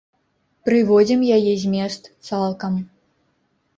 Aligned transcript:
Прыводзім 0.69 1.21
яе 1.37 1.53
змест 1.65 2.03
цалкам. 2.31 2.73